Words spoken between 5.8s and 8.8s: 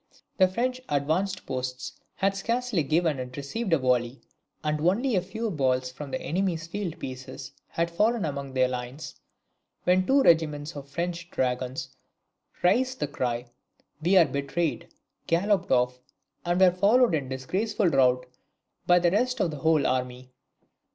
from the enemy's field pieces had fallen among the